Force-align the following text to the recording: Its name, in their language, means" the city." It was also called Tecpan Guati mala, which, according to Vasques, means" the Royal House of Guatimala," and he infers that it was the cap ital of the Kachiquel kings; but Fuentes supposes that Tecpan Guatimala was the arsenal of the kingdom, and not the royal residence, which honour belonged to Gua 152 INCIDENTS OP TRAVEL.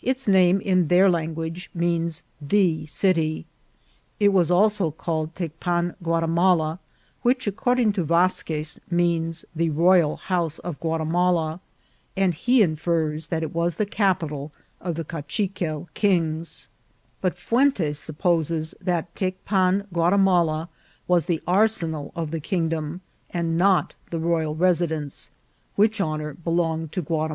Its 0.00 0.26
name, 0.26 0.58
in 0.62 0.88
their 0.88 1.06
language, 1.10 1.68
means" 1.74 2.22
the 2.54 2.86
city." 2.86 3.44
It 4.18 4.28
was 4.30 4.50
also 4.50 4.90
called 4.90 5.34
Tecpan 5.34 5.96
Guati 6.02 6.30
mala, 6.30 6.78
which, 7.20 7.46
according 7.46 7.92
to 7.92 8.02
Vasques, 8.02 8.78
means" 8.90 9.44
the 9.54 9.68
Royal 9.68 10.16
House 10.16 10.58
of 10.60 10.80
Guatimala," 10.80 11.60
and 12.16 12.32
he 12.32 12.62
infers 12.62 13.26
that 13.26 13.42
it 13.42 13.54
was 13.54 13.74
the 13.74 13.84
cap 13.84 14.22
ital 14.22 14.50
of 14.80 14.94
the 14.94 15.04
Kachiquel 15.04 15.88
kings; 15.92 16.68
but 17.20 17.36
Fuentes 17.36 17.98
supposes 17.98 18.74
that 18.80 19.14
Tecpan 19.14 19.88
Guatimala 19.92 20.70
was 21.06 21.26
the 21.26 21.42
arsenal 21.46 22.12
of 22.16 22.30
the 22.30 22.40
kingdom, 22.40 23.02
and 23.28 23.58
not 23.58 23.94
the 24.08 24.18
royal 24.20 24.54
residence, 24.54 25.32
which 25.74 26.00
honour 26.00 26.32
belonged 26.32 26.92
to 26.92 27.02
Gua 27.02 27.02
152 27.02 27.02
INCIDENTS 27.02 27.02
OP 27.02 27.06
TRAVEL. 27.08 27.24